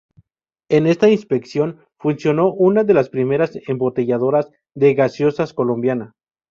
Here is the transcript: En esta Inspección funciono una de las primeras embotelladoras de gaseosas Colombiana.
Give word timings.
En 0.69 0.87
esta 0.87 1.11
Inspección 1.11 1.85
funciono 1.99 2.51
una 2.51 2.83
de 2.83 2.95
las 2.95 3.09
primeras 3.09 3.51
embotelladoras 3.67 4.49
de 4.73 4.95
gaseosas 4.95 5.53
Colombiana. 5.53 6.15